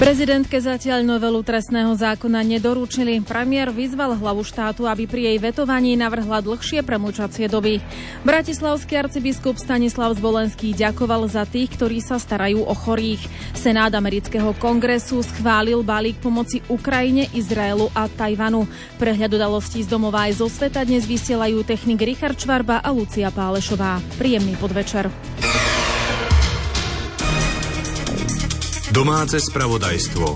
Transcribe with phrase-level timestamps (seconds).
[0.00, 3.20] Prezidentke zatiaľ novelu trestného zákona nedoručili.
[3.20, 7.84] Premiér vyzval hlavu štátu, aby pri jej vetovaní navrhla dlhšie premlčacie doby.
[8.24, 13.20] Bratislavský arcibiskup Stanislav Zvolenský ďakoval za tých, ktorí sa starajú o chorých.
[13.52, 18.64] Senát amerického kongresu schválil balík pomoci Ukrajine, Izraelu a Tajvanu.
[18.96, 24.00] Prehľad udalostí z domova aj zo sveta dnes vysielajú technik Richard Čvarba a Lucia Pálešová.
[24.16, 25.12] Príjemný podvečer.
[28.90, 30.34] Domáce spravodajstvo.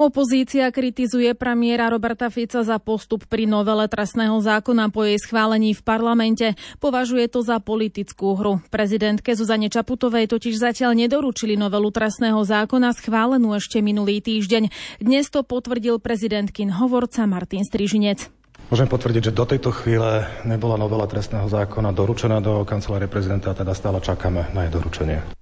[0.00, 5.84] Opozícia kritizuje premiéra Roberta Fica za postup pri novele trestného zákona po jej schválení v
[5.84, 6.56] parlamente.
[6.80, 8.64] Považuje to za politickú hru.
[8.72, 14.96] Prezidentke Zuzane Čaputovej totiž zatiaľ nedoručili novelu trestného zákona schválenú ešte minulý týždeň.
[15.04, 18.32] Dnes to potvrdil prezidentkin hovorca Martin Strižinec.
[18.72, 23.76] Môžem potvrdiť, že do tejto chvíle nebola novela trestného zákona doručená do kancelárie prezidenta, teda
[23.76, 25.39] stále čakáme na jej doručenie.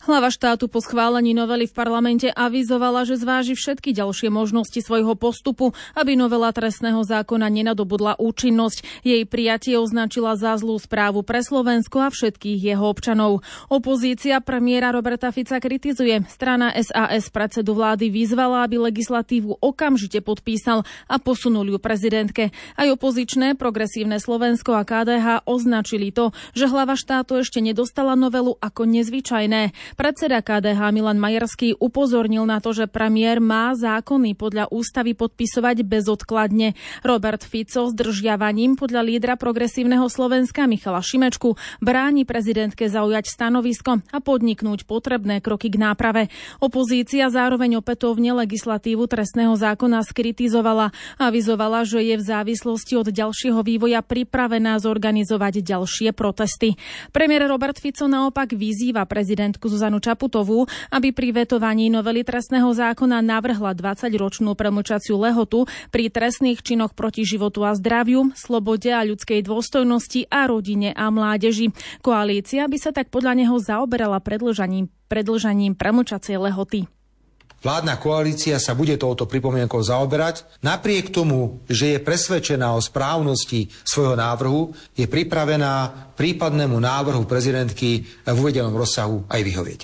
[0.00, 5.76] Hlava štátu po schválení novely v parlamente avizovala, že zváži všetky ďalšie možnosti svojho postupu,
[5.92, 9.04] aby novela trestného zákona nenadobudla účinnosť.
[9.04, 13.44] Jej prijatie označila za zlú správu pre Slovensko a všetkých jeho občanov.
[13.68, 16.24] Opozícia premiéra Roberta Fica kritizuje.
[16.32, 20.80] Strana SAS predsedu vlády vyzvala, aby legislatívu okamžite podpísal
[21.12, 22.56] a posunul ju prezidentke.
[22.72, 28.88] Aj opozičné progresívne Slovensko a KDH označili to, že hlava štátu ešte nedostala novelu ako
[28.88, 29.89] nezvyčajné.
[29.96, 36.76] Predseda KDH Milan Majerský upozornil na to, že premiér má zákony podľa ústavy podpisovať bezodkladne.
[37.02, 44.84] Robert Fico držiavaním podľa lídra progresívneho Slovenska Michala Šimečku bráni prezidentke zaujať stanovisko a podniknúť
[44.84, 46.28] potrebné kroky k náprave.
[46.60, 53.62] Opozícia zároveň opätovne legislatívu trestného zákona skritizovala a avizovala, že je v závislosti od ďalšieho
[53.62, 56.74] vývoja pripravená zorganizovať ďalšie protesty.
[57.14, 63.72] Premiér Robert Fico naopak vyzýva prezidentku Zuzanu Čaputovú, aby pri vetovaní novely trestného zákona navrhla
[63.72, 70.44] 20-ročnú premlčaciu lehotu pri trestných činoch proti životu a zdraviu, slobode a ľudskej dôstojnosti a
[70.44, 71.72] rodine a mládeži.
[72.04, 76.99] Koalícia by sa tak podľa neho zaoberala predlžaním, predlžaním premlčacej lehoty.
[77.60, 80.48] Vládna koalícia sa bude touto pripomienkou zaoberať.
[80.64, 88.36] Napriek tomu, že je presvedčená o správnosti svojho návrhu, je pripravená prípadnému návrhu prezidentky v
[88.36, 89.80] uvedenom rozsahu aj vyhovieť.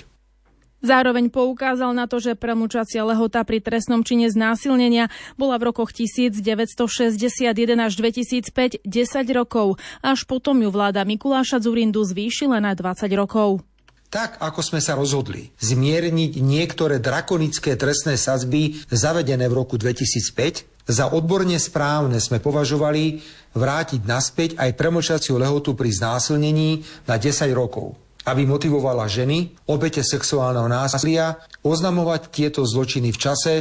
[0.77, 7.53] Zároveň poukázal na to, že premlčacia lehota pri trestnom čine znásilnenia bola v rokoch 1961
[7.81, 13.65] až 2005 10 rokov, až potom ju vláda Mikuláša Zurindu zvýšila na 20 rokov.
[14.07, 21.11] Tak, ako sme sa rozhodli zmierniť niektoré drakonické trestné sadzby zavedené v roku 2005, za
[21.11, 23.19] odborne správne sme považovali
[23.51, 30.67] vrátiť naspäť aj premlčaciu lehotu pri znásilnení na 10 rokov aby motivovala ženy, obete sexuálneho
[30.67, 33.53] násilia, oznamovať tieto zločiny v čase,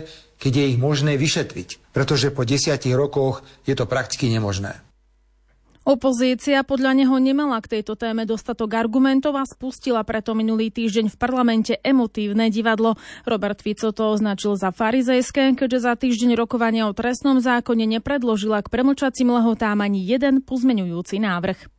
[0.43, 1.95] keď je ich možné vyšetriť.
[1.95, 4.86] Pretože po desiatich rokoch je to prakticky nemožné.
[5.87, 11.17] Opozícia podľa neho nemala k tejto téme dostatok argumentov a spustila preto minulý týždeň v
[11.17, 12.99] parlamente emotívne divadlo.
[13.23, 18.73] Robert Fico to označil za farizejské, keďže za týždeň rokovania o trestnom zákone nepredložila k
[18.75, 21.71] premlčacím lehotám ani jeden pozmeňujúci návrh.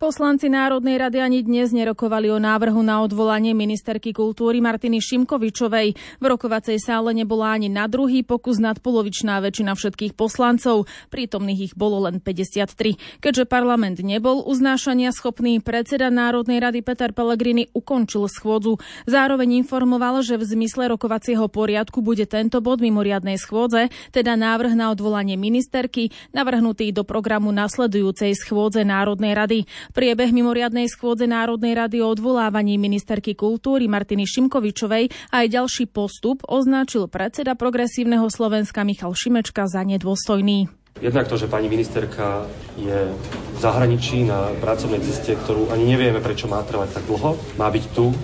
[0.00, 5.92] Poslanci Národnej rady ani dnes nerokovali o návrhu na odvolanie ministerky kultúry Martiny Šimkovičovej.
[5.92, 10.88] V rokovacej sále nebola ani na druhý pokus nadpolovičná väčšina všetkých poslancov.
[11.12, 13.20] Prítomných ich bolo len 53.
[13.20, 18.80] Keďže parlament nebol uznášania schopný, predseda Národnej rady Peter Pellegrini ukončil schôdzu.
[19.04, 24.96] Zároveň informoval, že v zmysle rokovacieho poriadku bude tento bod mimoriadnej schôdze, teda návrh na
[24.96, 29.68] odvolanie ministerky, navrhnutý do programu nasledujúcej schôdze Národnej rady.
[29.90, 37.10] Priebeh mimoriadnej schôdze Národnej rady o odvolávaní ministerky kultúry Martiny Šimkovičovej aj ďalší postup označil
[37.10, 40.70] predseda progresívneho Slovenska Michal Šimečka za nedôstojný.
[41.02, 42.46] Jednak to, že pani ministerka
[42.78, 47.66] je v zahraničí na pracovnej ceste, ktorú ani nevieme, prečo má trvať tak dlho, má
[47.66, 48.14] byť tu,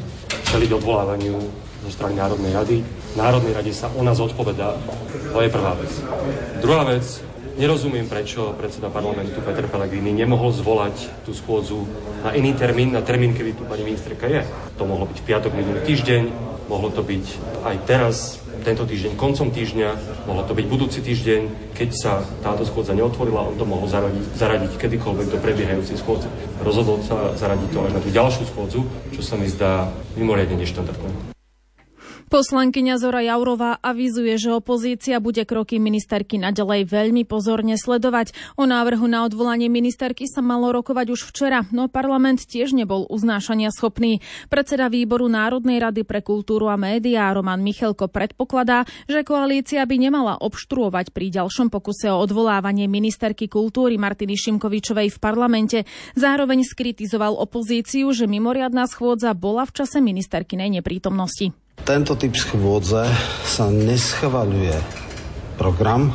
[0.47, 1.35] čeliť odvolávaniu
[1.83, 2.77] zo strany Národnej rady.
[3.19, 4.79] Národnej rade sa o nás odpovedá.
[5.35, 5.91] To je prvá vec.
[6.63, 7.27] Druhá vec,
[7.57, 11.89] Nerozumiem, prečo predseda parlamentu Peter Pellegrini nemohol zvolať tú schôdzu
[12.21, 14.45] na iný termín, na termín, kedy tu pani ministerka je.
[14.77, 16.23] To mohlo byť v piatok minulý týždeň,
[16.69, 17.25] mohlo to byť
[17.65, 19.89] aj teraz, tento týždeň, koncom týždňa,
[20.29, 24.73] mohlo to byť budúci týždeň, keď sa táto schôdza neotvorila, on to mohol zaradiť, zaradiť
[24.77, 26.29] kedykoľvek do prebiehajúcej schôdze.
[26.61, 28.85] Rozhodol sa zaradiť to aj na tú ďalšiu schôdzu,
[29.17, 31.36] čo sa mi zdá mimoriadne neštandardné.
[32.27, 38.35] Poslankyňa Zora Jaurová avizuje, že opozícia bude kroky ministerky naďalej veľmi pozorne sledovať.
[38.59, 43.71] O návrhu na odvolanie ministerky sa malo rokovať už včera, no parlament tiež nebol uznášania
[43.71, 44.19] schopný.
[44.51, 50.35] Predseda výboru Národnej rady pre kultúru a médiá Roman Michelko predpokladá, že koalícia by nemala
[50.43, 55.79] obštruovať pri ďalšom pokuse o odvolávanie ministerky kultúry Martiny Šimkovičovej v parlamente.
[56.19, 61.66] Zároveň skritizoval opozíciu, že mimoriadná schôdza bola v čase ministerkynej neprítomnosti.
[61.83, 63.07] Tento typ schôdze
[63.45, 64.75] sa neschvaľuje
[65.61, 66.15] program,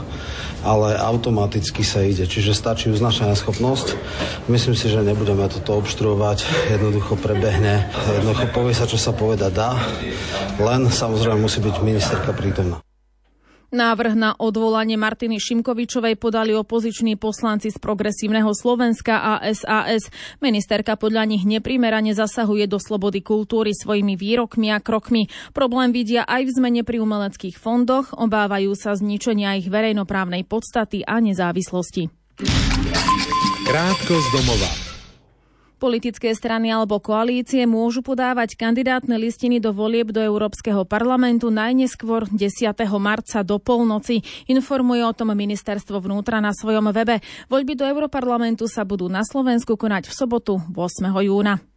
[0.62, 2.30] ale automaticky sa ide.
[2.30, 3.98] Čiže stačí uznačená schopnosť.
[4.46, 6.70] Myslím si, že nebudeme toto obštruovať.
[6.76, 7.90] Jednoducho prebehne.
[8.14, 9.78] Jednoducho povie sa, čo sa poveda dá.
[10.62, 12.84] Len samozrejme musí byť ministerka prítomná.
[13.72, 20.12] Návrh na odvolanie Martiny Šimkovičovej podali opoziční poslanci z Progresívneho Slovenska a SAS.
[20.44, 25.32] Ministerka podľa nich neprimerane zasahuje do slobody kultúry svojimi výrokmi a krokmi.
[25.56, 31.24] Problém vidia aj v zmene pri umeleckých fondoch, obávajú sa zničenia ich verejnoprávnej podstaty a
[31.24, 32.12] nezávislosti.
[33.64, 34.91] Krátko z domova.
[35.82, 42.70] Politické strany alebo koalície môžu podávať kandidátne listiny do volieb do Európskeho parlamentu najneskôr 10.
[43.02, 44.22] marca do polnoci.
[44.46, 47.18] Informuje o tom ministerstvo vnútra na svojom webe.
[47.50, 51.10] Voľby do Európarlamentu sa budú na Slovensku konať v sobotu 8.
[51.26, 51.71] júna.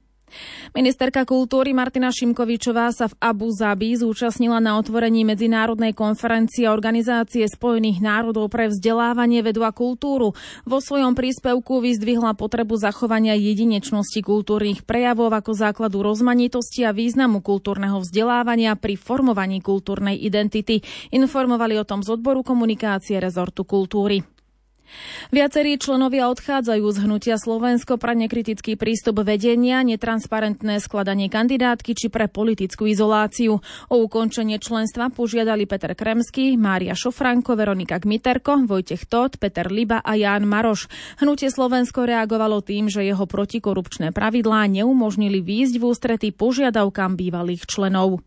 [0.74, 8.02] Ministerka kultúry Martina Šimkovičová sa v Abu Zabi zúčastnila na otvorení Medzinárodnej konferencie Organizácie spojených
[8.02, 10.34] národov pre vzdelávanie, vedu a kultúru.
[10.66, 18.02] Vo svojom príspevku vyzdvihla potrebu zachovania jedinečnosti kultúrnych prejavov ako základu rozmanitosti a významu kultúrneho
[18.02, 20.82] vzdelávania pri formovaní kultúrnej identity.
[21.14, 24.33] Informovali o tom z odboru komunikácie rezortu kultúry.
[25.32, 32.30] Viacerí členovia odchádzajú z hnutia Slovensko pre nekritický prístup vedenia, netransparentné skladanie kandidátky či pre
[32.30, 33.62] politickú izoláciu.
[33.90, 40.12] O ukončenie členstva požiadali Peter Kremský, Mária Šofranko, Veronika Gmiterko, Vojtech Todt, Peter Liba a
[40.14, 40.86] Ján Maroš.
[41.22, 48.20] Hnutie Slovensko reagovalo tým, že jeho protikorupčné pravidlá neumožnili výjsť v ústretí požiadavkám bývalých členov.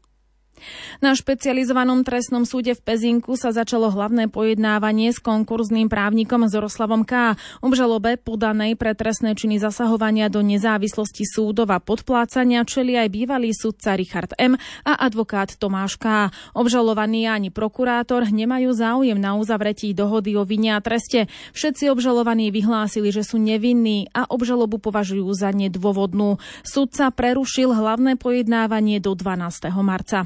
[1.00, 7.38] Na špecializovanom trestnom súde v Pezinku sa začalo hlavné pojednávanie s konkurzným právnikom Zoroslavom K.
[7.62, 13.94] Obžalobe podanej pre trestné činy zasahovania do nezávislosti súdov a podplácania čeli aj bývalý sudca
[13.94, 14.58] Richard M.
[14.86, 16.34] a advokát Tomáš K.
[16.58, 21.30] Obžalovaní ani prokurátor nemajú záujem na uzavretí dohody o vine a treste.
[21.54, 26.42] Všetci obžalovaní vyhlásili, že sú nevinní a obžalobu považujú za nedôvodnú.
[26.66, 29.70] Sudca prerušil hlavné pojednávanie do 12.
[29.86, 30.26] marca.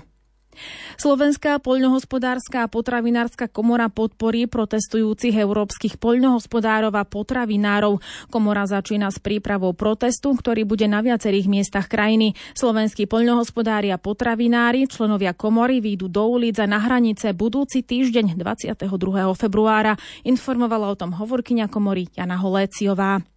[1.00, 8.04] Slovenská poľnohospodárska a potravinárska komora podporí protestujúcich európskych poľnohospodárov a potravinárov.
[8.30, 12.36] Komora začína s prípravou protestu, ktorý bude na viacerých miestach krajiny.
[12.54, 18.92] Slovenskí poľnohospodári a potravinári, členovia komory, výjdu do ulic a na hranice budúci týždeň 22.
[19.34, 19.96] februára.
[20.28, 23.31] Informovala o tom hovorkyňa komory Jana Holéciová.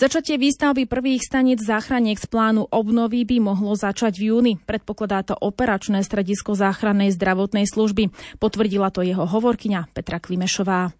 [0.00, 4.52] Začatie výstavby prvých stanic záchraniek z plánu obnovy by mohlo začať v júni.
[4.56, 8.08] Predpokladá to operačné stredisko záchrannej zdravotnej služby.
[8.40, 10.96] Potvrdila to jeho hovorkyňa Petra Klimešová.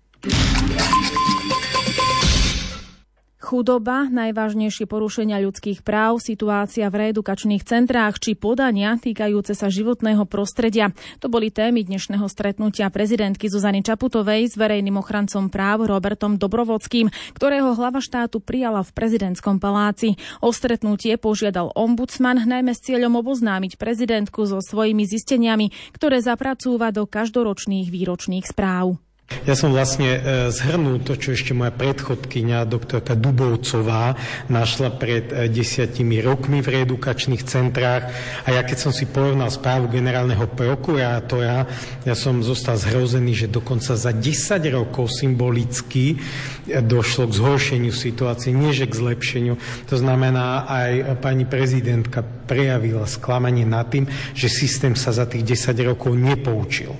[3.51, 10.95] Chudoba, najvážnejšie porušenia ľudských práv, situácia v reedukačných centrách či podania týkajúce sa životného prostredia.
[11.19, 17.75] To boli témy dnešného stretnutia prezidentky Zuzany Čaputovej s verejným ochrancom práv Robertom Dobrovodským, ktorého
[17.75, 20.15] hlava štátu prijala v prezidentskom paláci.
[20.39, 27.03] O stretnutie požiadal ombudsman najmä s cieľom oboznámiť prezidentku so svojimi zisteniami, ktoré zapracúva do
[27.03, 29.10] každoročných výročných správ.
[29.49, 30.21] Ja som vlastne e,
[30.53, 34.15] zhrnul to, čo ešte moja predchodkynia, doktorka Dubovcová,
[34.53, 38.15] našla pred e, desiatimi rokmi v reedukačných centrách.
[38.45, 41.67] A ja keď som si porovnal správu generálneho prokurátora,
[42.05, 46.21] ja som zostal zhrozený, že dokonca za 10 rokov symbolicky
[46.69, 49.57] e, došlo k zhoršeniu situácie, nie že k zlepšeniu.
[49.89, 54.05] To znamená, aj pani prezidentka prejavila sklamanie nad tým,
[54.37, 56.95] že systém sa za tých 10 rokov nepoučil.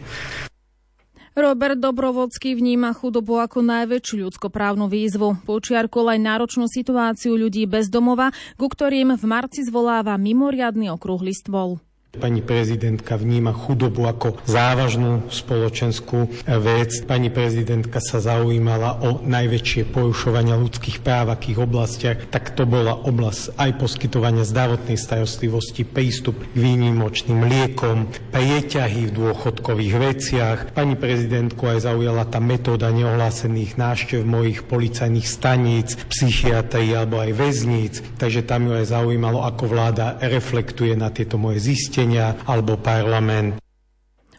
[1.41, 5.43] Robert Dobrovodský vníma chudobu ako najväčšiu ľudskoprávnu výzvu.
[5.49, 8.31] Počiarkol aj náročnú situáciu ľudí bez domova,
[8.61, 11.81] ku ktorým v marci zvoláva mimoriadny okrúhly stôl.
[12.11, 17.07] Pani prezidentka vníma chudobu ako závažnú spoločenskú vec.
[17.07, 22.19] Pani prezidentka sa zaujímala o najväčšie porušovania ľudských práv akých oblastiach.
[22.27, 29.95] Tak to bola oblasť aj poskytovania zdravotnej starostlivosti, prístup k výnimočným liekom, prieťahy v dôchodkových
[29.95, 30.59] veciach.
[30.75, 38.03] Pani prezidentku aj zaujala tá metóda neohlásených návštev mojich policajných staníc, psychiatrii alebo aj väzníc.
[38.19, 43.61] Takže tam ju aj zaujímalo, ako vláda reflektuje na tieto moje zistenia zistenia alebo parlament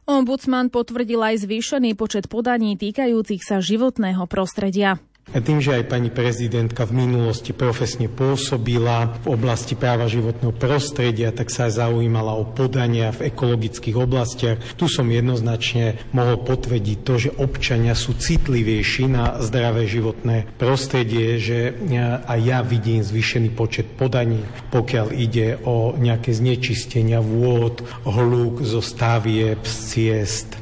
[0.09, 4.97] Ombudsman potvrdil aj zvýšený počet podaní týkajúcich sa životného prostredia.
[5.31, 11.47] Tým, že aj pani prezidentka v minulosti profesne pôsobila v oblasti práva životného prostredia, tak
[11.47, 14.59] sa aj zaujímala o podania v ekologických oblastiach.
[14.75, 21.79] Tu som jednoznačne mohol potvrdiť to, že občania sú citlivejší na zdravé životné prostredie, že
[22.27, 29.63] aj ja vidím zvýšený počet podaní, pokiaľ ide o nejaké znečistenia vôd, hluk zo stavieb,
[29.63, 30.60] ciest.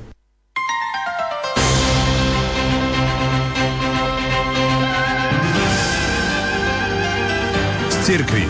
[8.10, 8.42] Cirkvi.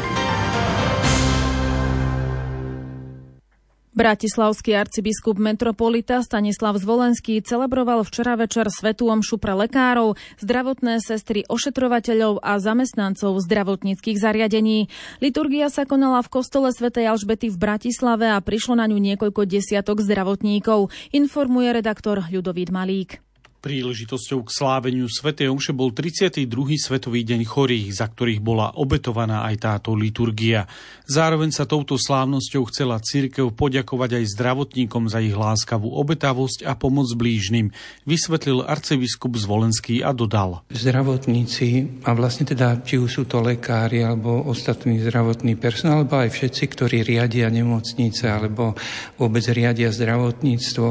[3.92, 12.40] Bratislavský arcibiskup metropolita Stanislav Zvolenský celebroval včera večer svetú omšu pre lekárov, zdravotné sestry, ošetrovateľov
[12.40, 14.88] a zamestnancov zdravotníckých zariadení.
[15.20, 20.00] Liturgia sa konala v kostole svätej Alžbety v Bratislave a prišlo na ňu niekoľko desiatok
[20.00, 23.20] zdravotníkov, informuje redaktor Ľudovít Malík.
[23.60, 25.36] Príležitosťou k sláveniu Sv.
[25.36, 26.48] Omše bol 32.
[26.80, 30.64] Svetový deň chorých, za ktorých bola obetovaná aj táto liturgia.
[31.12, 37.12] Zároveň sa touto slávnosťou chcela církev poďakovať aj zdravotníkom za ich láskavú obetavosť a pomoc
[37.12, 37.76] blížnym,
[38.08, 40.64] vysvetlil arcibiskup Zvolenský a dodal.
[40.72, 46.32] Zdravotníci, a vlastne teda či už sú to lekári alebo ostatný zdravotný personál, alebo aj
[46.32, 48.80] všetci, ktorí riadia nemocnice alebo
[49.20, 50.88] vôbec riadia zdravotníctvo,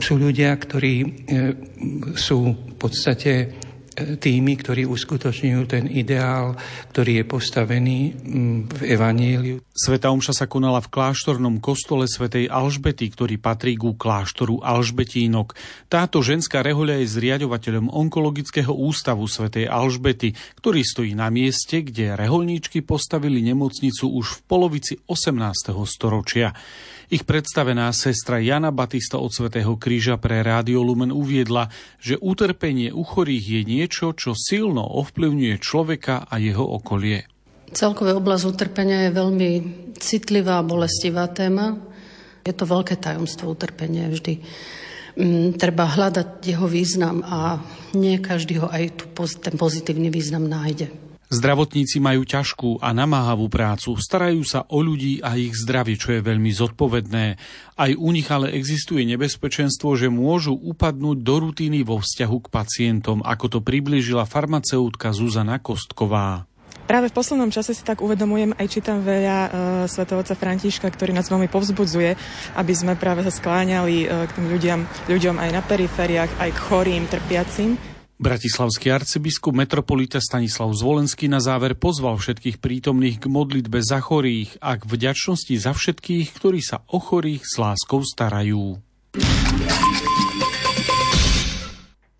[0.00, 1.06] sú ľudia, ktorí e,
[2.16, 3.46] sú v podstate e,
[4.16, 6.56] tými, ktorí uskutočňujú ten ideál,
[6.94, 7.98] ktorý je postavený
[8.64, 9.60] v Evaníliu.
[9.68, 15.52] Sveta Omša sa konala v kláštornom kostole svätej Alžbety, ktorý patrí ku kláštoru Alžbetínok.
[15.92, 22.80] Táto ženská rehoľa je zriadovateľom onkologického ústavu svätej Alžbety, ktorý stojí na mieste, kde reholníčky
[22.80, 25.76] postavili nemocnicu už v polovici 18.
[25.84, 26.56] storočia.
[27.08, 33.00] Ich predstavená sestra Jana Batista od Svetého kríža pre Rádio Lumen uviedla, že utrpenie u
[33.00, 37.24] chorých je niečo, čo silno ovplyvňuje človeka a jeho okolie.
[37.72, 39.50] Celkové oblasť utrpenia je veľmi
[39.96, 41.80] citlivá a bolestivá téma.
[42.44, 44.44] Je to veľké tajomstvo utrpenia vždy.
[45.16, 47.56] Mm, treba hľadať jeho význam a
[47.96, 51.07] nie každý ho aj ten pozitívny význam nájde.
[51.28, 56.24] Zdravotníci majú ťažkú a namáhavú prácu, starajú sa o ľudí a ich zdravie, čo je
[56.24, 57.36] veľmi zodpovedné.
[57.76, 63.20] Aj u nich ale existuje nebezpečenstvo, že môžu upadnúť do rutiny vo vzťahu k pacientom,
[63.20, 66.48] ako to priblížila farmaceutka Zuzana Kostková.
[66.88, 69.50] Práve v poslednom čase si tak uvedomujem, aj čítam veľa uh,
[69.84, 72.16] svetovca Františka, ktorý nás veľmi povzbudzuje,
[72.56, 74.80] aby sme práve sa skláňali uh, k tým ľuďom,
[75.12, 77.97] ľuďom aj na perifériách, aj k chorým, trpiacim.
[78.18, 84.74] Bratislavský arcibiskup metropolita Stanislav Zvolenský na záver pozval všetkých prítomných k modlitbe za chorých a
[84.74, 88.82] k vďačnosti za všetkých, ktorí sa o chorých s láskou starajú.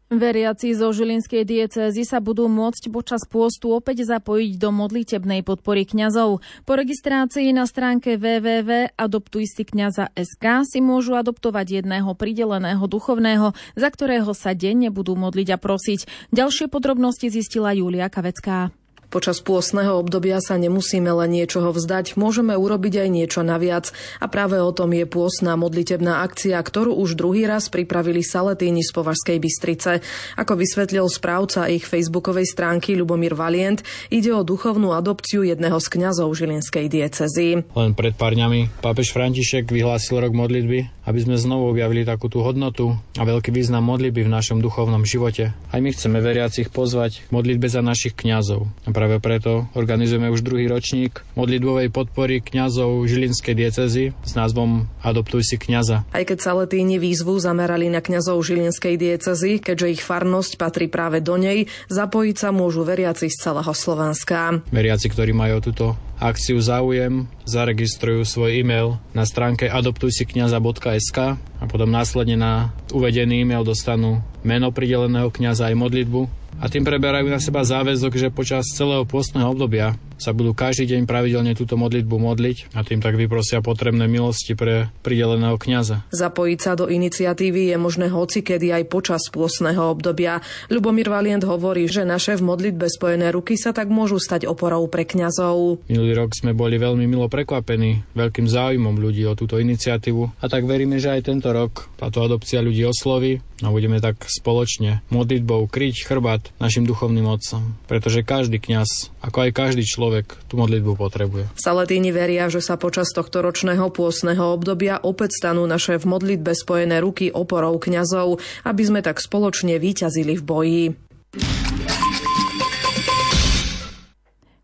[0.08, 6.40] Veriaci zo Žilinskej diecézy sa budú môcť počas pôstu opäť zapojiť do modlitebnej podpory kňazov.
[6.64, 14.88] Po registrácii na stránke www.adoptuistikňaza.sk si môžu adoptovať jedného prideleného duchovného, za ktorého sa denne
[14.88, 16.32] budú modliť a prosiť.
[16.32, 18.72] Ďalšie podrobnosti zistila Julia Kavecká.
[19.08, 23.88] Počas pôstneho obdobia sa nemusíme len niečoho vzdať, môžeme urobiť aj niečo naviac.
[24.20, 28.92] A práve o tom je pôstna modlitebná akcia, ktorú už druhý raz pripravili Saletíni z
[28.92, 30.04] Považskej Bystrice.
[30.36, 33.80] Ako vysvetlil správca ich facebookovej stránky Lubomír Valient,
[34.12, 37.64] ide o duchovnú adopciu jedného z kňazov Žilinskej diecezy.
[37.64, 42.44] Len pred pár dňami pápež František vyhlásil rok modlitby, aby sme znovu objavili takú tú
[42.44, 45.56] hodnotu a veľký význam modlitby v našom duchovnom živote.
[45.72, 50.66] Aj my chceme veriacich pozvať k modlitbe za našich kňazov práve preto organizujeme už druhý
[50.66, 56.02] ročník modlitbovej podpory kňazov Žilinskej diecezy s názvom Adoptuj si kňaza.
[56.10, 61.22] Aj keď sa letíni výzvu zamerali na kňazov Žilinskej diecezy, keďže ich farnosť patrí práve
[61.22, 64.66] do nej, zapojiť sa môžu veriaci z celého Slovenska.
[64.74, 72.34] Veriaci, ktorí majú túto akciu záujem, zaregistrujú svoj e-mail na stránke adoptujsikňaza.sk a potom následne
[72.34, 78.12] na uvedený e-mail dostanú meno prideleného kňaza aj modlitbu a tým preberajú na seba záväzok,
[78.18, 82.98] že počas celého postného obdobia sa budú každý deň pravidelne túto modlitbu modliť a tým
[82.98, 86.04] tak vyprosia potrebné milosti pre prideleného kňaza.
[86.10, 90.42] Zapojiť sa do iniciatívy je možné hoci kedy aj počas pôstneho obdobia.
[90.68, 95.06] Ľubomír Valient hovorí, že naše v modlitbe spojené ruky sa tak môžu stať oporou pre
[95.06, 95.86] kňazov.
[95.86, 100.66] Minulý rok sme boli veľmi milo prekvapení veľkým záujmom ľudí o túto iniciatívu a tak
[100.66, 106.06] veríme, že aj tento rok táto adopcia ľudí osloví a budeme tak spoločne modlitbou kryť
[106.06, 107.74] chrbát našim duchovným otcom.
[107.90, 111.44] Pretože každý kňaz, ako aj každý človek, človek tú modlitbu potrebuje.
[111.52, 117.04] Saletíni veria, že sa počas tohto ročného pôsneho obdobia opäť stanú naše v modlitbe spojené
[117.04, 120.84] ruky oporou kňazov, aby sme tak spoločne vyťazili v boji.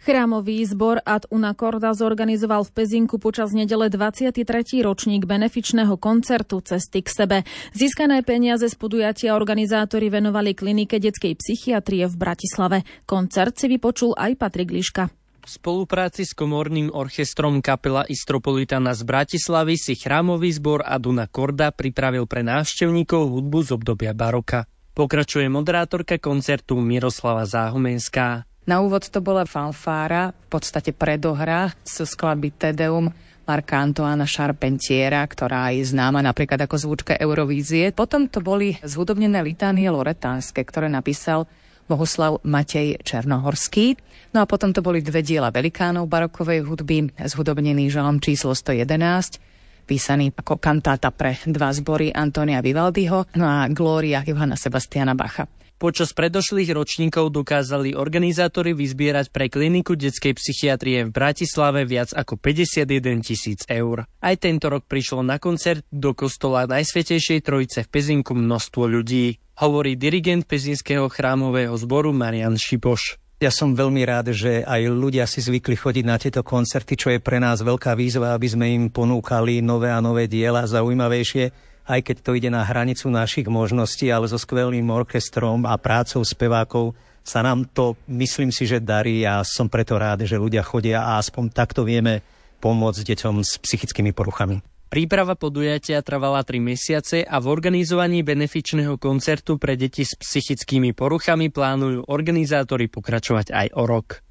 [0.05, 4.45] Chrámový zbor Ad Una Corda zorganizoval v Pezinku počas nedele 23.
[4.85, 7.39] ročník benefičného koncertu Cesty k sebe.
[7.73, 12.85] Získané peniaze z podujatia organizátori venovali klinike detskej psychiatrie v Bratislave.
[13.09, 15.24] Koncert si vypočul aj Patrik Liška.
[15.45, 22.25] V spolupráci s komorným orchestrom kapela Istropolitana z Bratislavy si chrámový zbor Aduna Korda pripravil
[22.25, 24.65] pre návštevníkov hudbu z obdobia baroka.
[24.97, 28.49] Pokračuje moderátorka koncertu Miroslava Záhomenská.
[28.65, 33.13] Na úvod to bola fanfára, v podstate predohra z skladby Tedeum
[33.45, 37.93] Marka Antoána Charpentiera, ktorá je známa napríklad ako zvučka Eurovízie.
[37.93, 41.45] Potom to boli zhudobnené litánie loretánske, ktoré napísal
[41.85, 43.97] Bohuslav Matej Černohorský.
[44.35, 49.39] No a potom to boli dve diela velikánov barokovej hudby, zhudobnený žalom číslo 111,
[49.85, 55.47] písaný ako kantáta pre dva zbory Antonia Vivaldiho, no a Gloria Johana Sebastiana Bacha.
[55.75, 63.21] Počas predošlých ročníkov dokázali organizátori vyzbierať pre kliniku detskej psychiatrie v Bratislave viac ako 51
[63.21, 64.09] tisíc eur.
[64.09, 69.95] Aj tento rok prišlo na koncert do kostola Najsvetejšej Trojice v Pezinku množstvo ľudí, hovorí
[69.95, 73.19] dirigent Pezinského chrámového zboru Marian Šipoš.
[73.43, 77.21] Ja som veľmi rád, že aj ľudia si zvykli chodiť na tieto koncerty, čo je
[77.21, 82.17] pre nás veľká výzva, aby sme im ponúkali nové a nové diela, zaujímavejšie aj keď
[82.25, 87.69] to ide na hranicu našich možností, ale so skvelým orchestrom a prácou spevákov sa nám
[87.73, 91.85] to, myslím si, že darí a som preto rád, že ľudia chodia a aspoň takto
[91.85, 92.21] vieme
[92.61, 94.74] pomôcť deťom s psychickými poruchami.
[94.95, 101.51] Príprava podujatia trvala 3 mesiace a v organizovaní benefičného koncertu pre deti s psychickými poruchami
[101.51, 104.23] plánujú organizátori pokračovať aj o rok.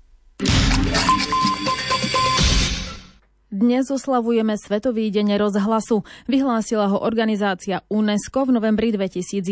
[3.53, 6.01] Dnes oslavujeme Svetový deň rozhlasu.
[6.25, 9.45] Vyhlásila ho organizácia UNESCO v novembri 2011.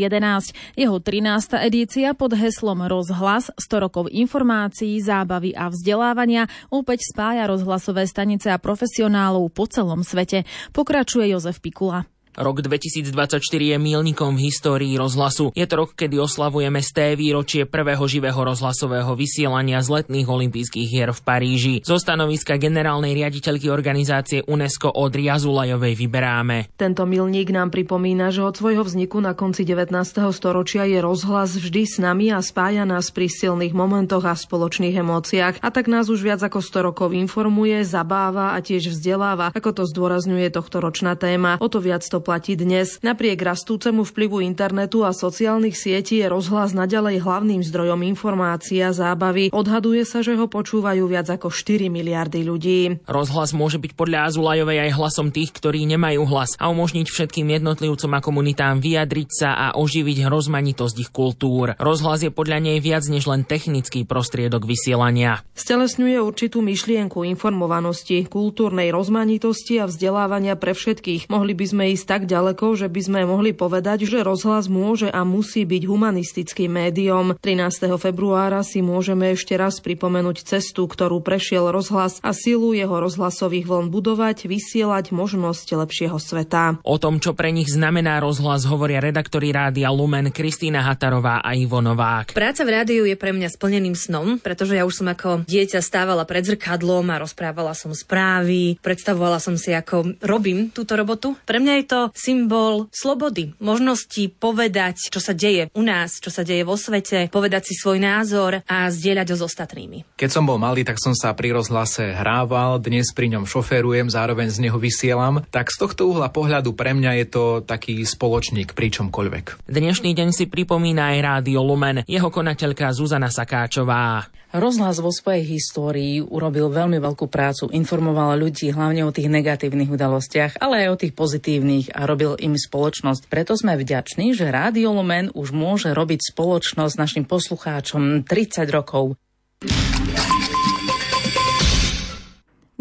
[0.73, 1.61] Jeho 13.
[1.61, 8.57] edícia pod heslom Rozhlas 100 rokov informácií, zábavy a vzdelávania opäť spája rozhlasové stanice a
[8.57, 10.49] profesionálov po celom svete.
[10.73, 12.09] Pokračuje Jozef Pikula.
[12.31, 15.51] Rok 2024 je mílnikom v histórii rozhlasu.
[15.51, 21.11] Je to rok, kedy oslavujeme sté výročie prvého živého rozhlasového vysielania z letných olympijských hier
[21.11, 21.75] v Paríži.
[21.83, 26.71] Zo stanoviska generálnej riaditeľky organizácie UNESCO Odri Azulajovej vyberáme.
[26.79, 29.91] Tento milník nám pripomína, že od svojho vzniku na konci 19.
[30.31, 35.59] storočia je rozhlas vždy s nami a spája nás pri silných momentoch a spoločných emóciách.
[35.59, 39.83] A tak nás už viac ako 100 rokov informuje, zabáva a tiež vzdeláva, ako to
[39.83, 41.59] zdôrazňuje tohto ročná téma.
[41.59, 43.01] O to viac to platí dnes.
[43.01, 49.49] Napriek rastúcemu vplyvu internetu a sociálnych sietí je rozhlas naďalej hlavným zdrojom informácií a zábavy.
[49.51, 52.79] Odhaduje sa, že ho počúvajú viac ako 4 miliardy ľudí.
[53.09, 58.11] Rozhlas môže byť podľa Azulajovej aj hlasom tých, ktorí nemajú hlas a umožniť všetkým jednotlivcom
[58.13, 61.73] a komunitám vyjadriť sa a oživiť rozmanitosť ich kultúr.
[61.81, 65.41] Rozhlas je podľa nej viac než len technický prostriedok vysielania.
[65.57, 71.27] Stelesňuje určitú myšlienku informovanosti, kultúrnej rozmanitosti a vzdelávania pre všetkých.
[71.31, 75.23] Mohli by sme ísť tak ďaleko, že by sme mohli povedať, že rozhlas môže a
[75.23, 77.39] musí byť humanistickým médiom.
[77.39, 77.87] 13.
[77.95, 83.87] februára si môžeme ešte raz pripomenúť cestu, ktorú prešiel rozhlas a silu jeho rozhlasových vln
[83.87, 86.83] budovať, vysielať možnosť lepšieho sveta.
[86.83, 91.79] O tom, čo pre nich znamená rozhlas, hovoria redaktori Rádia Lumen Kristýna Hatarová a Ivo
[91.79, 92.35] Novák.
[92.35, 96.27] Práca v rádiu je pre mňa splneným snom, pretože ja už som ako dieťa stávala
[96.27, 101.39] pred zrkadlom a rozprávala som správy, predstavovala som si, ako robím túto robotu.
[101.47, 106.41] Pre mňa je to symbol slobody, možnosti povedať, čo sa deje u nás, čo sa
[106.41, 110.17] deje vo svete, povedať si svoj názor a zdieľať ho s ostatnými.
[110.17, 114.49] Keď som bol malý, tak som sa pri rozhlase hrával, dnes pri ňom šoférujem, zároveň
[114.49, 118.89] z neho vysielam, tak z tohto uhla pohľadu pre mňa je to taký spoločník pri
[118.89, 119.67] čomkoľvek.
[119.69, 124.25] Dnešný deň si pripomína aj Rádio Lumen, jeho konateľka Zuzana Sakáčová.
[124.51, 130.59] Rozhlas vo svojej histórii urobil veľmi veľkú prácu, informoval ľudí hlavne o tých negatívnych udalostiach,
[130.59, 133.31] ale aj o tých pozitívnych a robil im spoločnosť.
[133.31, 139.15] Preto sme vďační, že Rádio Lumen už môže robiť spoločnosť našim poslucháčom 30 rokov.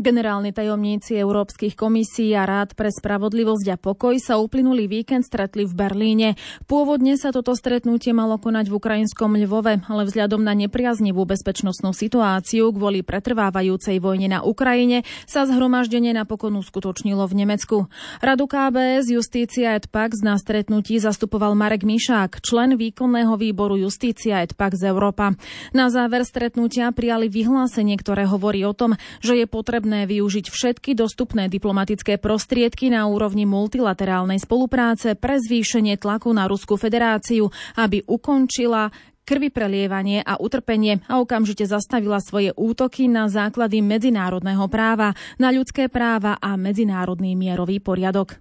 [0.01, 5.77] Generálni tajomníci európskych komisí a rád pre spravodlivosť a pokoj sa uplynulý víkend stretli v
[5.77, 6.29] Berlíne.
[6.65, 12.73] Pôvodne sa toto stretnutie malo konať v ukrajinskom Lvove, ale vzhľadom na nepriaznivú bezpečnostnú situáciu
[12.73, 17.77] kvôli pretrvávajúcej vojne na Ukrajine sa zhromaždenie napokon uskutočnilo v Nemecku.
[18.25, 24.57] Radu KBS Justícia et Pax na stretnutí zastupoval Marek Mišák, člen výkonného výboru Justícia et
[24.57, 25.37] Pax Európa.
[25.77, 30.91] Na záver stretnutia prijali vyhlásenie, ktoré hovorí o tom, že je potrebné potrebné využiť všetky
[30.95, 38.95] dostupné diplomatické prostriedky na úrovni multilaterálnej spolupráce pre zvýšenie tlaku na Ruskú federáciu, aby ukončila
[39.27, 45.11] krvi prelievanie a utrpenie a okamžite zastavila svoje útoky na základy medzinárodného práva,
[45.43, 48.39] na ľudské práva a medzinárodný mierový poriadok.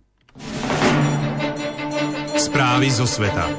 [2.37, 3.49] Správy zo sveta.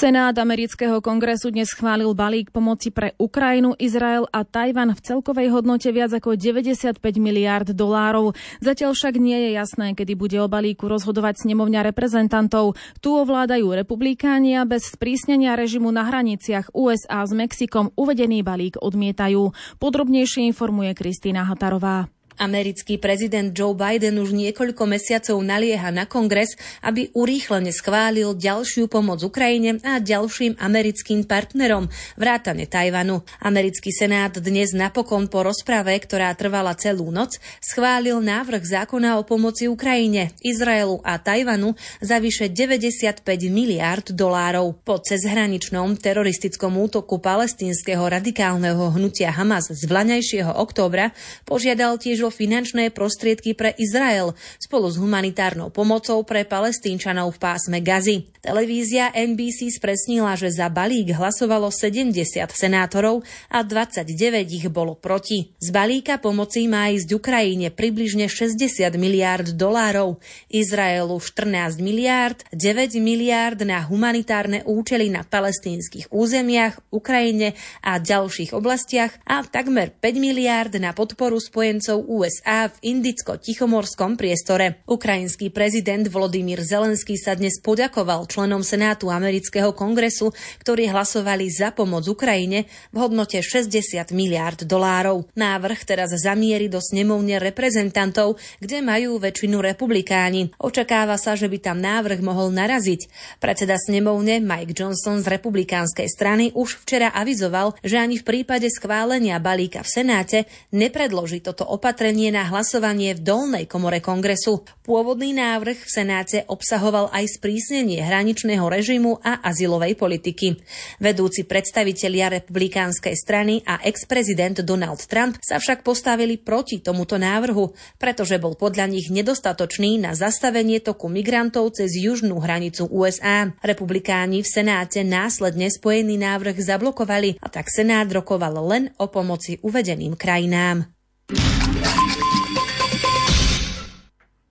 [0.00, 5.92] Senát amerického kongresu dnes schválil balík pomoci pre Ukrajinu, Izrael a Tajvan v celkovej hodnote
[5.92, 8.32] viac ako 95 miliárd dolárov.
[8.64, 12.80] Zatiaľ však nie je jasné, kedy bude o balíku rozhodovať snemovňa reprezentantov.
[13.04, 19.52] Tu ovládajú republikáni a bez sprísnenia režimu na hraniciach USA s Mexikom uvedený balík odmietajú.
[19.76, 22.08] Podrobnejšie informuje Kristýna Hatarová.
[22.38, 29.20] Americký prezident Joe Biden už niekoľko mesiacov nalieha na kongres, aby urýchlene schválil ďalšiu pomoc
[29.26, 33.26] Ukrajine a ďalším americkým partnerom, vrátane Tajvanu.
[33.42, 39.66] Americký senát dnes napokon po rozprave, ktorá trvala celú noc, schválil návrh zákona o pomoci
[39.66, 44.78] Ukrajine, Izraelu a Tajvanu za vyše 95 miliárd dolárov.
[44.80, 51.12] Po cezhraničnom teroristickom útoku palestínskeho radikálneho hnutia Hamas z vlaňajšieho októbra
[51.44, 58.30] požiadal tiež finančné prostriedky pre Izrael spolu s humanitárnou pomocou pre palestínčanov v pásme Gazy.
[58.40, 62.16] Televízia NBC spresnila, že za balík hlasovalo 70
[62.48, 63.20] senátorov
[63.52, 64.16] a 29
[64.48, 65.52] ich bolo proti.
[65.60, 73.60] Z balíka pomoci má ísť Ukrajine približne 60 miliárd dolárov, Izraelu 14 miliárd, 9 miliárd
[73.68, 77.52] na humanitárne účely na palestínskych územiach, Ukrajine
[77.84, 84.82] a ďalších oblastiach a takmer 5 miliárd na podporu spojencov USA v indicko-tichomorskom priestore.
[84.90, 92.02] Ukrajinský prezident Volodymyr Zelenský sa dnes poďakoval členom Senátu amerického kongresu, ktorí hlasovali za pomoc
[92.10, 95.30] Ukrajine v hodnote 60 miliárd dolárov.
[95.38, 100.50] Návrh teraz zamieri do snemovne reprezentantov, kde majú väčšinu republikáni.
[100.58, 103.06] Očakáva sa, že by tam návrh mohol naraziť.
[103.38, 109.38] Predseda snemovne Mike Johnson z republikánskej strany už včera avizoval, že ani v prípade schválenia
[109.38, 110.38] balíka v Senáte
[110.74, 111.99] nepredloží toto opatrenie
[112.32, 114.64] na hlasovanie v dolnej komore kongresu.
[114.80, 120.56] Pôvodný návrh v Senáte obsahoval aj sprísnenie hraničného režimu a azylovej politiky.
[120.96, 128.40] Vedúci predstavitelia republikánskej strany a ex-prezident Donald Trump sa však postavili proti tomuto návrhu, pretože
[128.40, 133.52] bol podľa nich nedostatočný na zastavenie toku migrantov cez južnú hranicu USA.
[133.60, 140.16] Republikáni v Senáte následne spojený návrh zablokovali a tak Senát rokoval len o pomoci uvedeným
[140.16, 140.99] krajinám.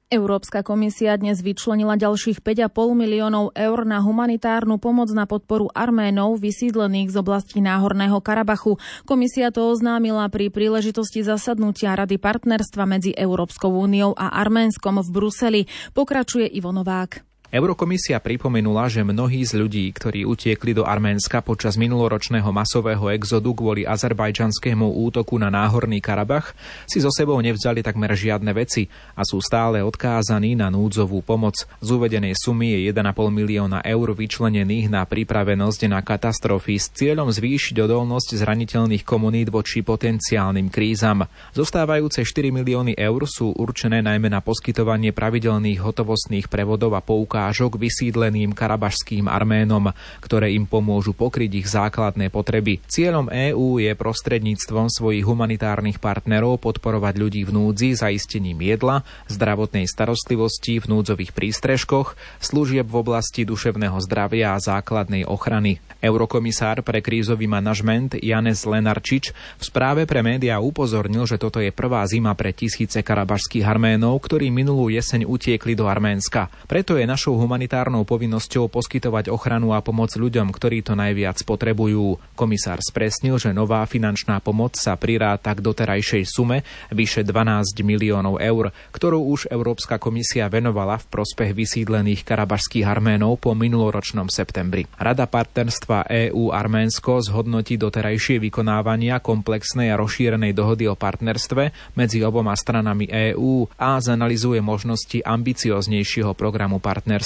[0.10, 7.14] Európska komisia dnes vyčlenila ďalších 5,5 miliónov eur na humanitárnu pomoc na podporu Arménov vysídlených
[7.14, 8.82] z oblasti Náhorného Karabachu.
[9.06, 15.62] Komisia to oznámila pri príležitosti zasadnutia Rady partnerstva medzi Európskou úniou a Arménskom v Bruseli.
[15.94, 17.29] Pokračuje Ivo Novák.
[17.50, 23.90] Eurokomisia pripomenula, že mnohí z ľudí, ktorí utiekli do Arménska počas minuloročného masového exodu kvôli
[23.90, 26.54] azerbajdžanskému útoku na Náhorný Karabach,
[26.86, 28.86] si so sebou nevzali takmer žiadne veci
[29.18, 31.58] a sú stále odkázaní na núdzovú pomoc.
[31.82, 37.82] Z uvedenej sumy je 1,5 milióna eur vyčlenených na pripravenosť na katastrofy s cieľom zvýšiť
[37.82, 41.26] odolnosť zraniteľných komunít voči potenciálnym krízam.
[41.58, 47.80] Zostávajúce 4 milióny eur sú určené najmä na poskytovanie pravidelných hotovostných prevodov a poukázov poukážok
[47.80, 52.84] vysídleným karabašským Arménom, ktoré im pomôžu pokryť ich základné potreby.
[52.84, 60.84] Cieľom EÚ je prostredníctvom svojich humanitárnych partnerov podporovať ľudí v núdzi zaistením jedla, zdravotnej starostlivosti
[60.84, 65.80] v núdzových prístrežkoch, služieb v oblasti duševného zdravia a základnej ochrany.
[66.04, 72.04] Eurokomisár pre krízový manažment Janez Lenarčič v správe pre médiá upozornil, že toto je prvá
[72.04, 76.48] zima pre tisíce karabašských Arménov, ktorí minulú jeseň utiekli do Arménska.
[76.72, 82.18] Preto je našou našou humanitárnou povinnosťou poskytovať ochranu a pomoc ľuďom, ktorí to najviac potrebujú.
[82.34, 88.74] Komisár spresnil, že nová finančná pomoc sa priráta k doterajšej sume vyše 12 miliónov eur,
[88.90, 94.90] ktorú už Európska komisia venovala v prospech vysídlených karabašských Arménov po minuloročnom septembri.
[94.98, 103.06] Rada partnerstva EU-Arménsko zhodnotí doterajšie vykonávania komplexnej a rozšírenej dohody o partnerstve medzi oboma stranami
[103.06, 107.19] EÚ a zanalizuje možnosti ambicioznejšieho programu partnerstva.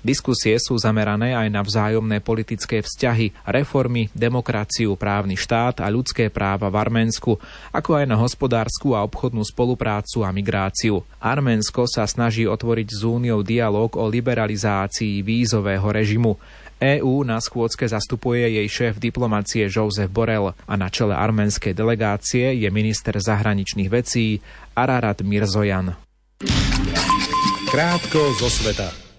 [0.00, 6.72] Diskusie sú zamerané aj na vzájomné politické vzťahy, reformy, demokraciu, právny štát a ľudské práva
[6.72, 7.36] v Arménsku,
[7.68, 11.04] ako aj na hospodárskú a obchodnú spoluprácu a migráciu.
[11.20, 16.40] Arménsko sa snaží otvoriť z úniou dialog o liberalizácii vízového režimu.
[16.80, 22.68] EÚ na schôdzke zastupuje jej šéf diplomacie Josef Borel a na čele arménskej delegácie je
[22.72, 24.40] minister zahraničných vecí
[24.72, 25.92] Ararat Mirzojan.
[27.68, 29.09] Krátko zo sveta.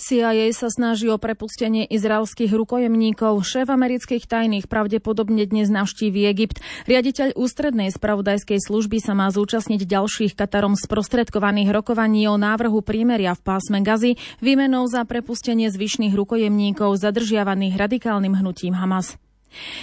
[0.00, 3.44] CIA sa snaží o prepustenie izraelských rukojemníkov.
[3.44, 6.64] Šéf amerických tajných pravdepodobne dnes navštíví Egypt.
[6.88, 13.44] Riaditeľ ústrednej spravodajskej služby sa má zúčastniť ďalších Katarom sprostredkovaných rokovaní o návrhu prímeria v
[13.44, 19.20] pásme Gazy výmenou za prepustenie zvyšných rukojemníkov zadržiavaných radikálnym hnutím Hamas.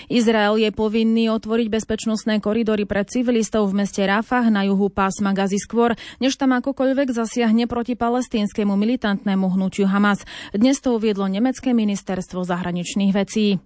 [0.07, 5.59] Izrael je povinný otvoriť bezpečnostné koridory pre civilistov v meste Rafah na juhu pásma Gazy
[5.59, 10.23] skôr, než tam akokoľvek zasiahne proti palestínskemu militantnému hnutiu Hamas.
[10.55, 13.59] Dnes to uviedlo nemecké ministerstvo zahraničných vecí.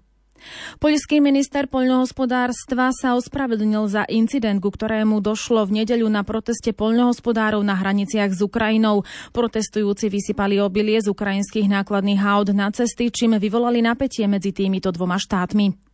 [0.82, 7.62] Poľský minister poľnohospodárstva sa ospravedlnil za incident, ku ktorému došlo v nedeľu na proteste poľnohospodárov
[7.62, 9.06] na hraniciach s Ukrajinou.
[9.38, 15.22] Protestujúci vysypali obilie z ukrajinských nákladných aut na cesty, čím vyvolali napätie medzi týmito dvoma
[15.22, 15.91] štátmi.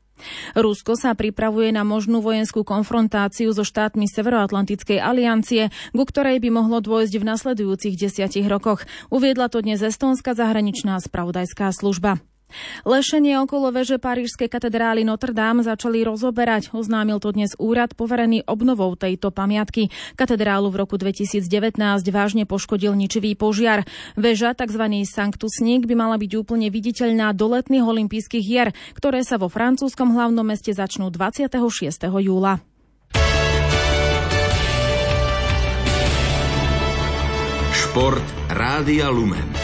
[0.57, 6.81] Rusko sa pripravuje na možnú vojenskú konfrontáciu so štátmi Severoatlantickej aliancie, ku ktorej by mohlo
[6.81, 8.85] dôjsť v nasledujúcich desiatich rokoch.
[9.09, 12.21] Uviedla to dnes Estónska zahraničná spravodajská služba.
[12.87, 18.95] Lešenie okolo veže Parížskej katedrály Notre Dame začali rozoberať, oznámil to dnes úrad poverený obnovou
[18.95, 19.91] tejto pamiatky.
[20.15, 21.43] Katedrálu v roku 2019
[22.07, 23.83] vážne poškodil ničivý požiar.
[24.15, 24.83] Veža, tzv.
[25.03, 30.47] Sanctusník, by mala byť úplne viditeľná do letných olympijských hier, ktoré sa vo francúzskom hlavnom
[30.47, 31.51] meste začnú 26.
[32.23, 32.63] júla.
[37.73, 39.56] Šport Rádia Lumen.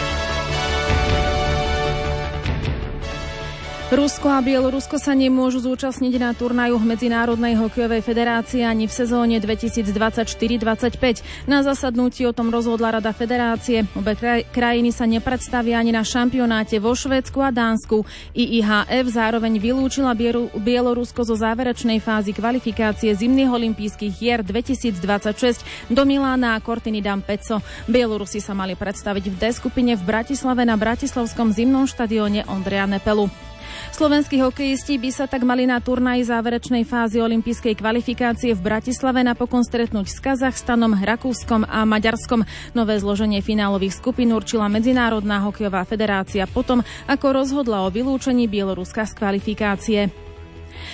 [3.94, 11.22] Rusko a Bielorusko sa nemôžu zúčastniť na turnajoch Medzinárodnej hokejovej federácie ani v sezóne 2024-25.
[11.46, 13.86] Na zasadnutí o tom rozhodla Rada federácie.
[13.94, 14.18] Obe
[14.50, 18.02] krajiny sa nepredstavia ani na šampionáte vo Švédsku a Dánsku.
[18.34, 20.18] IIHF zároveň vylúčila
[20.58, 27.62] Bielorusko zo záverečnej fázy kvalifikácie zimných olympijských hier 2026 do Milána a Cortiny d'Ampezzo.
[27.86, 33.53] Bielorusi sa mali predstaviť v D skupine v Bratislave na Bratislavskom zimnom štadióne Ondreja Nepelu.
[33.94, 39.62] Slovenskí hokejisti by sa tak mali na turnaji záverečnej fázy olympijskej kvalifikácie v Bratislave napokon
[39.62, 42.44] stretnúť s Kazachstanom, Rakúskom a Maďarskom.
[42.74, 49.14] Nové zloženie finálových skupín určila Medzinárodná hokejová federácia potom, ako rozhodla o vylúčení Bieloruska z
[49.14, 50.33] kvalifikácie.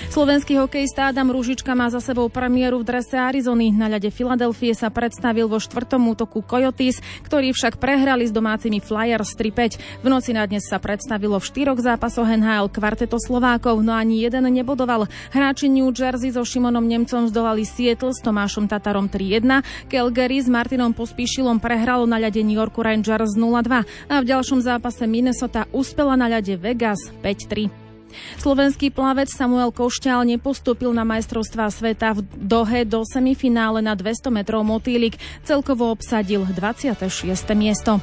[0.07, 3.75] Slovenský hokejista Adam Rúžička má za sebou premiéru v drese Arizony.
[3.75, 9.35] Na ľade Filadelfie sa predstavil vo štvrtom útoku Coyotes, ktorí však prehrali s domácimi Flyers
[9.35, 9.99] 3-5.
[9.99, 14.47] V noci na dnes sa predstavilo v štyroch zápasoch NHL kvarteto Slovákov, no ani jeden
[14.47, 15.11] nebodoval.
[15.35, 20.95] Hráči New Jersey so Šimonom Nemcom zdolali Seattle s Tomášom Tatarom 3-1, Calgary s Martinom
[20.95, 26.29] Pospíšilom prehralo na ľade New Yorku Rangers 0-2 a v ďalšom zápase Minnesota uspela na
[26.29, 27.88] ľade Vegas 5-3.
[28.37, 34.61] Slovenský plavec Samuel Košťal nepostúpil na majstrovstvá sveta v Dohe do semifinále na 200 metrov
[34.65, 35.17] motýlik.
[35.45, 37.09] Celkovo obsadil 26.
[37.57, 37.97] miesto.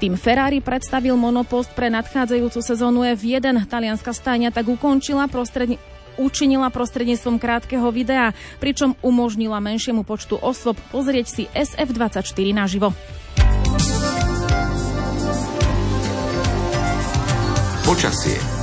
[0.00, 3.68] Tým Ferrari predstavil monopost pre nadchádzajúcu sezónu F1.
[3.68, 5.76] Talianska stáňa tak ukončila prostredne
[6.16, 12.24] učinila prostredníctvom krátkeho videa, pričom umožnila menšiemu počtu osôb pozrieť si SF24
[12.56, 12.96] naživo.
[17.84, 18.55] Počasie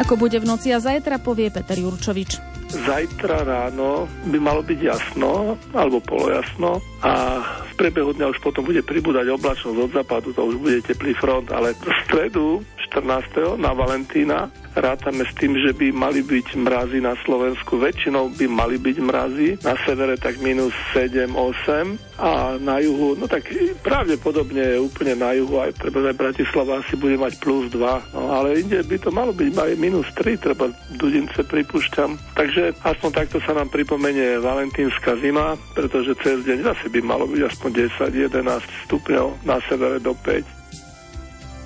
[0.00, 2.40] ako bude v noci a zajtra, povie Peter Jurčovič.
[2.70, 8.80] Zajtra ráno by malo byť jasno, alebo polojasno a v priebehu dňa už potom bude
[8.80, 13.58] pribúdať oblačnosť od západu, to už bude teplý front, ale v stredu, 14.
[13.58, 14.48] na Valentína.
[14.76, 17.80] Rátame s tým, že by mali byť mrazy na Slovensku.
[17.80, 19.48] Väčšinou by mali byť mrazy.
[19.66, 23.48] Na severe tak minus 7, 8 a na juhu, no tak
[23.80, 28.76] pravdepodobne úplne na juhu, aj treba Bratislava asi bude mať plus 2, no ale inde
[28.84, 30.68] by to malo byť aj minus 3, treba
[31.00, 32.36] Dudince pripúšťam.
[32.36, 37.40] Takže aspoň takto sa nám pripomenie valentínska zima, pretože cez deň zase by malo byť
[37.48, 37.70] aspoň
[38.04, 40.59] 10-11 stupňov, na severe do 5.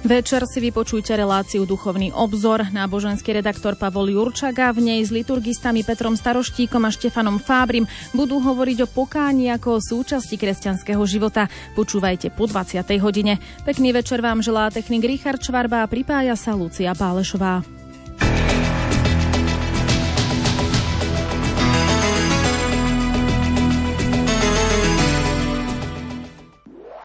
[0.04, 2.60] Večer si vypočujte reláciu Duchovný obzor.
[2.68, 8.84] Náboženský redaktor Pavol Jurčaga v nej s liturgistami Petrom Staroštíkom a Štefanom Fábrim budú hovoriť
[8.84, 11.48] o pokáni ako o súčasti kresťanského života.
[11.72, 12.84] Počúvajte po 20.
[13.00, 13.40] hodine.
[13.64, 17.83] Pekný večer vám želá technik Richard Čvarba a pripája sa Lucia Pálešová.